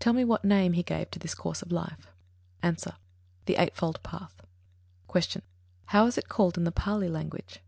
[0.00, 2.06] Tell me what name he gave to this course of life?
[2.62, 2.72] A.
[2.72, 2.96] The
[3.52, 4.38] Noble Eightfold Path.
[5.06, 5.30] 78.
[5.32, 5.42] Q.
[5.90, 7.60] _How is it called in the Pālī language?